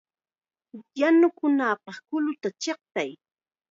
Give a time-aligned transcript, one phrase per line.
[0.99, 3.11] ¡Yanukunapaq kulluta chiqtay!